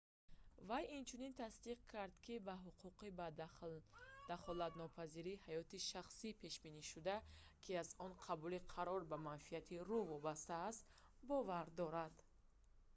[0.69, 3.27] вай инчунин тасдиқ кард ки ба ҳуқуқи ба
[4.31, 7.15] дахолатнопазирии ҳаёти шахсӣ пешбинишуда
[7.63, 10.85] ки аз он қабули қарор ба манфиати ру вобаста аст
[11.29, 12.13] бовар дорад